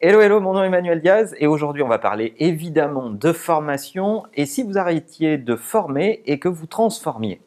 [0.00, 4.22] Hello, hello, mon nom est Emmanuel Diaz et aujourd'hui on va parler évidemment de formation
[4.32, 7.40] et si vous arrêtiez de former et que vous transformiez.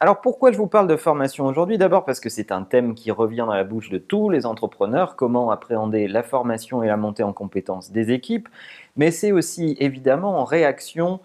[0.00, 1.76] Alors pourquoi je vous parle de formation aujourd'hui?
[1.76, 5.14] D'abord parce que c'est un thème qui revient dans la bouche de tous les entrepreneurs,
[5.14, 8.48] comment appréhender la formation et la montée en compétences des équipes,
[8.96, 11.20] mais c'est aussi évidemment en réaction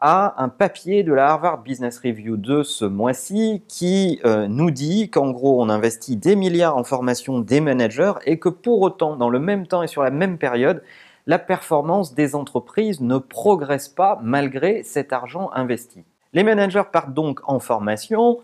[0.00, 5.08] à un papier de la Harvard Business Review de ce mois-ci qui euh, nous dit
[5.08, 9.30] qu'en gros on investit des milliards en formation des managers et que pour autant, dans
[9.30, 10.82] le même temps et sur la même période,
[11.26, 16.04] la performance des entreprises ne progresse pas malgré cet argent investi.
[16.34, 18.40] Les managers partent donc en formation,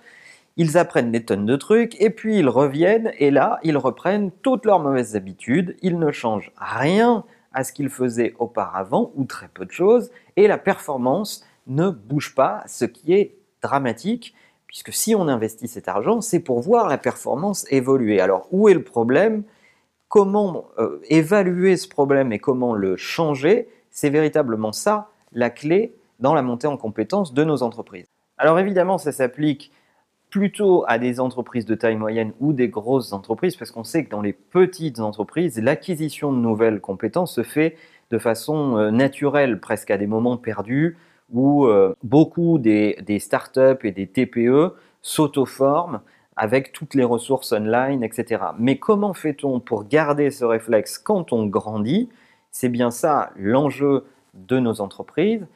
[0.56, 4.64] ils apprennent des tonnes de trucs et puis ils reviennent et là ils reprennent toutes
[4.64, 9.64] leurs mauvaises habitudes, ils ne changent rien à ce qu'ils faisaient auparavant, ou très peu
[9.64, 14.34] de choses, et la performance ne bouge pas, ce qui est dramatique,
[14.66, 18.20] puisque si on investit cet argent, c'est pour voir la performance évoluer.
[18.20, 19.44] Alors où est le problème?
[20.08, 23.68] Comment euh, évaluer ce problème et comment le changer?
[23.90, 28.06] C'est véritablement ça la clé dans la montée en compétences de nos entreprises.
[28.38, 29.72] Alors évidemment, ça s'applique
[30.32, 34.10] plutôt à des entreprises de taille moyenne ou des grosses entreprises, parce qu'on sait que
[34.10, 37.76] dans les petites entreprises, l'acquisition de nouvelles compétences se fait
[38.10, 40.96] de façon euh, naturelle, presque à des moments perdus,
[41.32, 46.00] où euh, beaucoup des, startups et des TPE s'auto-forment
[46.34, 48.42] avec toutes les ressources online, etc.
[48.58, 52.08] Mais comment fait-on pour garder ce réflexe quand on grandit?
[52.50, 55.46] C'est bien ça l'enjeu de nos entreprises.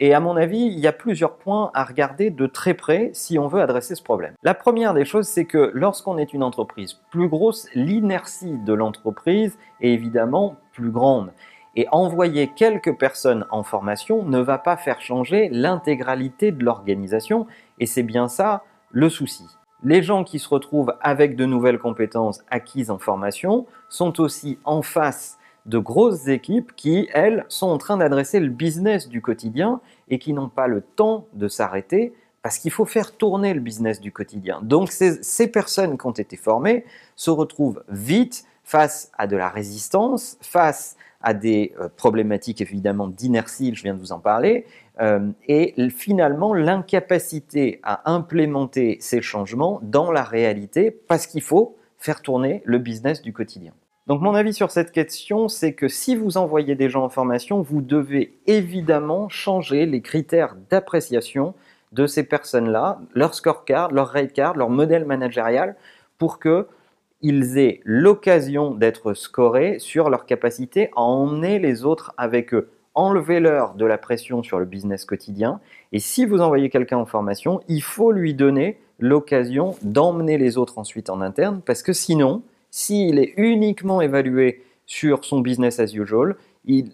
[0.00, 3.38] Et à mon avis, il y a plusieurs points à regarder de très près si
[3.38, 4.34] on veut adresser ce problème.
[4.42, 9.56] La première des choses, c'est que lorsqu'on est une entreprise plus grosse, l'inertie de l'entreprise
[9.80, 11.30] est évidemment plus grande.
[11.76, 17.46] Et envoyer quelques personnes en formation ne va pas faire changer l'intégralité de l'organisation,
[17.78, 19.44] et c'est bien ça le souci.
[19.84, 24.82] Les gens qui se retrouvent avec de nouvelles compétences acquises en formation sont aussi en
[24.82, 30.18] face de grosses équipes qui, elles, sont en train d'adresser le business du quotidien et
[30.18, 34.12] qui n'ont pas le temps de s'arrêter parce qu'il faut faire tourner le business du
[34.12, 34.60] quotidien.
[34.62, 36.84] Donc ces, personnes qui ont été formées
[37.16, 43.74] se retrouvent vite face à de la résistance, face à des euh, problématiques évidemment d'inertie,
[43.74, 44.66] je viens de vous en parler,
[45.00, 52.20] euh, et finalement l'incapacité à implémenter ces changements dans la réalité parce qu'il faut faire
[52.20, 53.72] tourner le business du quotidien.
[54.06, 57.62] Donc mon avis sur cette question, c'est que si vous envoyez des gens en formation,
[57.62, 61.54] vous devez évidemment changer les critères d'appréciation
[61.92, 65.74] de ces personnes-là, leur scorecard, leur rate card, leur modèle managérial,
[66.18, 72.68] pour qu'ils aient l'occasion d'être scorés sur leur capacité à emmener les autres avec eux.
[72.94, 75.60] Enlevez-leur de la pression sur le business quotidien.
[75.92, 80.78] Et si vous envoyez quelqu'un en formation, il faut lui donner l'occasion d'emmener les autres
[80.78, 82.42] ensuite en interne, parce que sinon,
[82.74, 86.34] s'il est uniquement évalué sur son business as usual,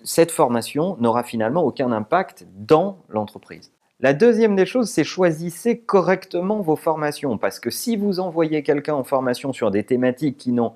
[0.05, 3.73] cette formation n'aura finalement aucun impact dans l'entreprise.
[3.99, 8.93] La deuxième des choses, c'est choisissez correctement vos formations, parce que si vous envoyez quelqu'un
[8.93, 10.75] en formation sur des thématiques qui n'ont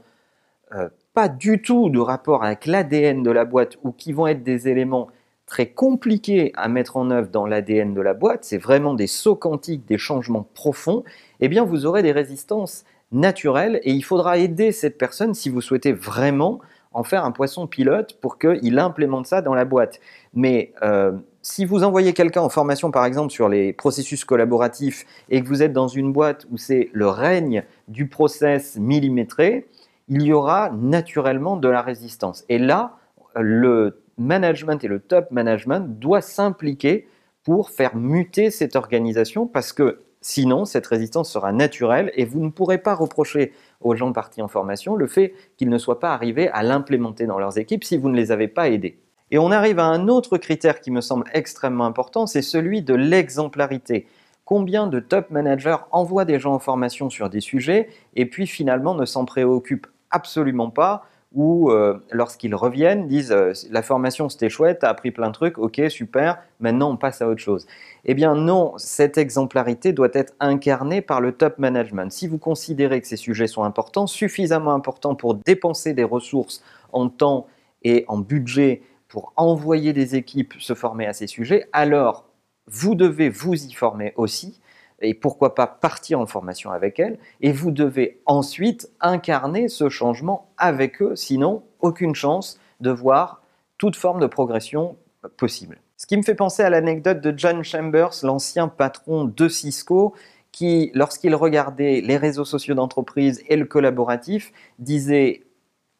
[0.75, 4.42] euh, pas du tout de rapport avec l'ADN de la boîte ou qui vont être
[4.42, 5.09] des éléments
[5.44, 9.36] très compliqués à mettre en œuvre dans l'ADN de la boîte, c'est vraiment des sauts
[9.36, 11.04] quantiques, des changements profonds,
[11.41, 15.61] eh bien vous aurez des résistances naturel et il faudra aider cette personne si vous
[15.61, 16.61] souhaitez vraiment
[16.93, 20.01] en faire un poisson pilote pour qu'il implémente ça dans la boîte.
[20.33, 25.43] Mais euh, si vous envoyez quelqu'un en formation, par exemple, sur les processus collaboratifs et
[25.43, 29.67] que vous êtes dans une boîte où c'est le règne du process millimétré,
[30.09, 32.45] il y aura naturellement de la résistance.
[32.49, 32.97] Et là,
[33.35, 37.09] le management et le top management doivent s'impliquer
[37.43, 42.49] pour faire muter cette organisation parce que Sinon, cette résistance sera naturelle et vous ne
[42.49, 43.53] pourrez pas reprocher
[43.83, 47.39] aux gens partis en formation le fait qu'ils ne soient pas arrivés à l'implémenter dans
[47.39, 48.99] leurs équipes si vous ne les avez pas aidés.
[49.31, 52.95] Et on arrive à un autre critère qui me semble extrêmement important, c'est celui de
[52.95, 54.07] l'exemplarité.
[54.47, 58.95] Combien de top managers envoient des gens en formation sur des sujets et puis finalement
[58.95, 61.04] ne s'en préoccupent absolument pas
[61.34, 65.59] ou euh, lorsqu'ils reviennent, disent euh, la formation c'était chouette, t'as appris plein de trucs,
[65.59, 67.66] ok super, maintenant on passe à autre chose.
[68.04, 72.13] Eh bien non, cette exemplarité doit être incarnée par le top management.
[72.13, 77.09] Si vous considérez que ces sujets sont importants, suffisamment importants pour dépenser des ressources en
[77.09, 77.48] temps
[77.83, 82.25] et en budget pour envoyer des équipes se former à ces sujets, alors
[82.66, 84.60] vous devez vous y former aussi
[85.01, 90.49] et pourquoi pas partir en formation avec elles, et vous devez ensuite incarner ce changement
[90.57, 93.43] avec eux, sinon aucune chance de voir
[93.79, 94.97] toute forme de progression
[95.37, 95.81] possible.
[95.97, 100.15] Ce qui me fait penser à l'anecdote de John Chambers, l'ancien patron de Cisco,
[100.53, 105.43] qui, lorsqu'il regardait les réseaux sociaux d'entreprise et le collaboratif, disait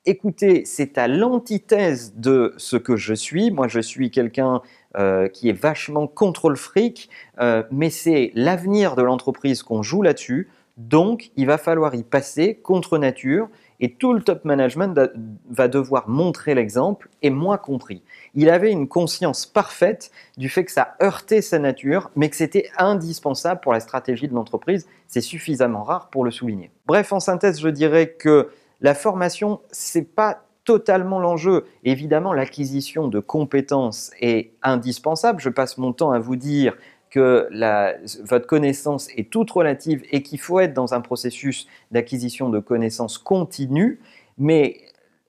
[0.07, 3.51] écoutez, c'est à l'antithèse de ce que je suis.
[3.51, 4.63] Moi, je suis quelqu'un
[4.97, 7.09] euh, qui est vachement contrôle fric,
[7.41, 10.49] euh, mais c'est l'avenir de l'entreprise qu'on joue là-dessus.
[10.77, 13.49] Donc, il va falloir y passer contre nature
[13.81, 14.99] et tout le top management
[15.51, 18.03] va devoir montrer l'exemple et moi compris.
[18.35, 22.71] Il avait une conscience parfaite du fait que ça heurtait sa nature, mais que c'était
[22.79, 24.87] indispensable pour la stratégie de l'entreprise.
[25.07, 26.71] C'est suffisamment rare pour le souligner.
[26.87, 28.49] Bref, en synthèse, je dirais que
[28.85, 31.65] la formation, c'est pas totalement l'enjeu.
[31.85, 35.41] Évidemment, l'acquisition de compétences est indispensable.
[35.41, 36.77] Je passe mon temps à vous dire
[37.09, 37.49] que
[38.25, 43.17] votre connaissance est toute relative et qu'il faut être dans un processus d'acquisition de connaissances
[43.17, 44.01] continue,
[44.37, 44.83] mais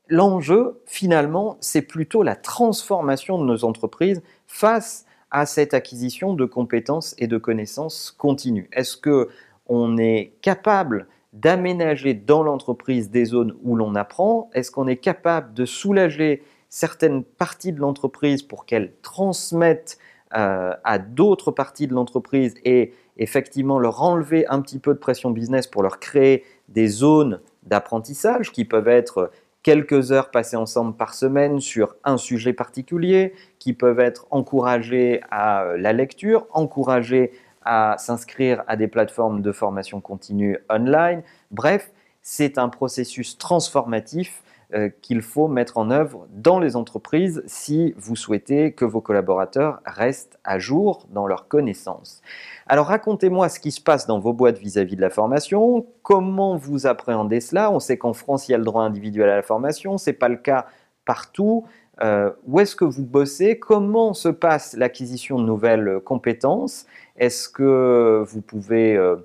[0.09, 7.15] l'enjeu, finalement, c'est plutôt la transformation de nos entreprises face à cette acquisition de compétences
[7.19, 8.67] et de connaissances continues.
[8.73, 9.29] Est-ce que
[9.67, 14.49] on est capable d'aménager dans l'entreprise des zones où l'on apprend.
[14.53, 19.97] Est-ce qu'on est capable de soulager certaines parties de l'entreprise pour qu'elles transmettent
[20.35, 25.29] euh, à d'autres parties de l'entreprise et effectivement leur enlever un petit peu de pression
[25.29, 29.31] business pour leur créer des zones d'apprentissage qui peuvent être
[29.65, 35.65] quelques heures passées ensemble par semaine sur un sujet particulier, qui peuvent être encouragées à
[35.77, 37.31] la lecture, encouragées
[37.65, 41.23] à s'inscrire à des plateformes de formation continue online.
[41.51, 41.91] Bref,
[42.21, 48.15] c'est un processus transformatif euh, qu'il faut mettre en œuvre dans les entreprises si vous
[48.15, 52.23] souhaitez que vos collaborateurs restent à jour dans leurs connaissances.
[52.65, 56.87] Alors racontez-moi ce qui se passe dans vos boîtes vis-à-vis de la formation, comment vous
[56.87, 57.69] appréhendez cela?
[57.69, 60.15] On sait qu'en France, il y a le droit individuel à la formation, ce n'est
[60.15, 60.65] pas le cas
[61.05, 61.65] partout.
[62.01, 63.57] Euh, où est-ce que vous bossez?
[63.57, 66.85] Comment se passe l'acquisition de nouvelles compétences?
[67.17, 69.15] Est-ce que vous pouvez euh,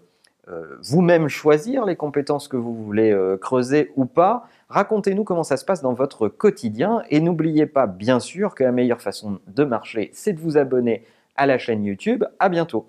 [0.49, 4.49] euh, vous-même choisir les compétences que vous voulez creuser ou pas?
[4.69, 8.73] Racontez-nous comment ça se passe dans votre quotidien et n'oubliez pas bien sûr que la
[8.73, 11.05] meilleure façon de marcher, c'est de vous abonner
[11.37, 12.25] à la chaîne YouTube.
[12.39, 12.87] À bientôt